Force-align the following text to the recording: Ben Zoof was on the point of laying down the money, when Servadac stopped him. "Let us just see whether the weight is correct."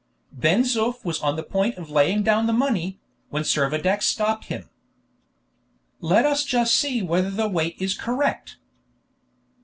Ben 0.31 0.63
Zoof 0.63 1.05
was 1.05 1.21
on 1.21 1.35
the 1.35 1.43
point 1.43 1.75
of 1.77 1.91
laying 1.91 2.23
down 2.23 2.47
the 2.47 2.53
money, 2.53 2.99
when 3.29 3.43
Servadac 3.43 4.01
stopped 4.01 4.45
him. 4.45 4.67
"Let 5.99 6.25
us 6.25 6.43
just 6.43 6.75
see 6.75 7.03
whether 7.03 7.29
the 7.29 7.47
weight 7.47 7.75
is 7.79 7.93
correct." 7.95 8.57